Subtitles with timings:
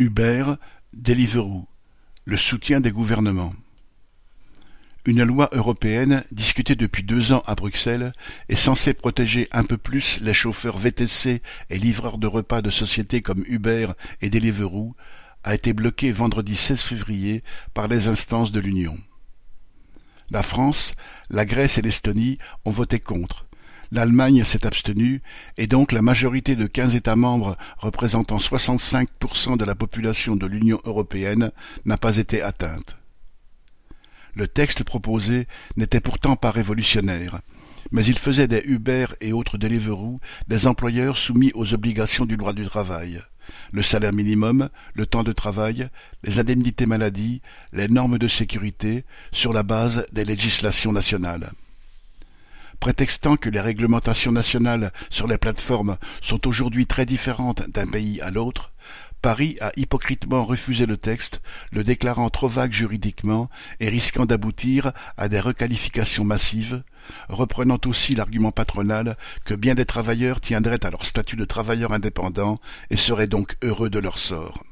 [0.00, 0.54] Uber,
[0.92, 1.66] Deliveroo,
[2.24, 3.52] le soutien des gouvernements.
[5.04, 8.12] Une loi européenne, discutée depuis deux ans à Bruxelles,
[8.48, 13.22] est censée protéger un peu plus les chauffeurs VTC et livreurs de repas de sociétés
[13.22, 13.88] comme Uber
[14.22, 14.94] et Deliveroo,
[15.42, 17.42] a été bloquée vendredi 16 février
[17.74, 18.96] par les instances de l'Union.
[20.30, 20.94] La France,
[21.28, 23.47] la Grèce et l'Estonie ont voté contre.
[23.90, 25.22] L'Allemagne s'est abstenue,
[25.56, 29.08] et donc la majorité de quinze États membres représentant soixante-cinq
[29.56, 31.52] de la population de l'Union européenne
[31.84, 32.96] n'a pas été atteinte.
[34.34, 37.40] Le texte proposé n'était pourtant pas révolutionnaire,
[37.90, 42.52] mais il faisait des Uber et autres Deliveroo des employeurs soumis aux obligations du droit
[42.52, 43.22] du travail
[43.72, 45.86] le salaire minimum, le temps de travail,
[46.24, 47.40] les indemnités maladie,
[47.72, 51.50] les normes de sécurité, sur la base des législations nationales
[52.80, 58.30] prétextant que les réglementations nationales sur les plateformes sont aujourd'hui très différentes d'un pays à
[58.30, 58.72] l'autre,
[59.20, 61.40] Paris a hypocritement refusé le texte,
[61.72, 66.84] le déclarant trop vague juridiquement et risquant d'aboutir à des requalifications massives,
[67.28, 72.58] reprenant aussi l'argument patronal que bien des travailleurs tiendraient à leur statut de travailleurs indépendants
[72.90, 74.62] et seraient donc heureux de leur sort.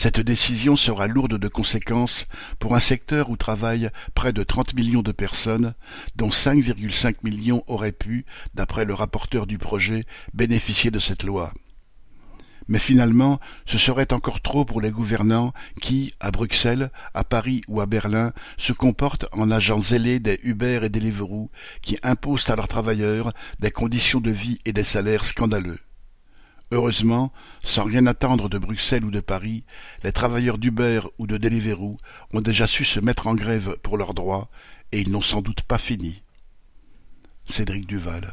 [0.00, 2.26] Cette décision sera lourde de conséquences
[2.58, 5.74] pour un secteur où travaillent près de trente millions de personnes,
[6.16, 11.52] dont 5,5 millions auraient pu, d'après le rapporteur du projet, bénéficier de cette loi.
[12.66, 17.82] Mais finalement, ce serait encore trop pour les gouvernants qui, à Bruxelles, à Paris ou
[17.82, 21.50] à Berlin, se comportent en agents zélés des Uber et Deliveroo
[21.82, 25.78] qui imposent à leurs travailleurs des conditions de vie et des salaires scandaleux.
[26.72, 27.32] Heureusement,
[27.64, 29.64] sans rien attendre de Bruxelles ou de Paris,
[30.04, 31.96] les travailleurs d'Uber ou de Deliveroo
[32.32, 34.48] ont déjà su se mettre en grève pour leurs droits,
[34.92, 36.22] et ils n'ont sans doute pas fini.
[37.46, 38.32] Cédric Duval